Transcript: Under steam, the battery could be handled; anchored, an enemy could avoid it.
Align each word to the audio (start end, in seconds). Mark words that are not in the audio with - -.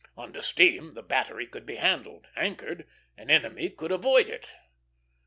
Under 0.17 0.41
steam, 0.41 0.95
the 0.95 1.03
battery 1.03 1.45
could 1.45 1.63
be 1.63 1.75
handled; 1.75 2.25
anchored, 2.35 2.87
an 3.17 3.29
enemy 3.29 3.69
could 3.69 3.91
avoid 3.91 4.27
it. 4.27 4.49